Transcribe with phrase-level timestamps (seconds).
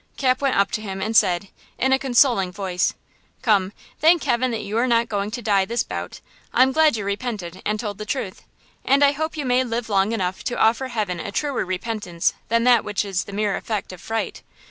[0.17, 2.95] Cap went up to him and said, in a consoling voice:
[3.43, 6.21] "Come, thank heaven that you are not going to die this bout!
[6.55, 8.41] I'm glad you repented and told the truth;
[8.83, 12.63] and I hope you may live long enough to offer heaven a truer repentance than
[12.63, 14.41] that which is the mere effect of fright!